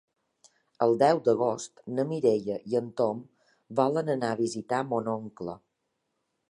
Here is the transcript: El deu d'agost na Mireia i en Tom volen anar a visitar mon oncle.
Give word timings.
El 0.85 0.93
deu 1.03 1.19
d'agost 1.27 1.83
na 1.99 2.05
Mireia 2.13 2.57
i 2.73 2.79
en 2.81 2.89
Tom 3.03 3.23
volen 3.83 4.11
anar 4.17 4.31
a 4.35 4.41
visitar 4.45 4.85
mon 4.95 5.13
oncle. 5.17 5.61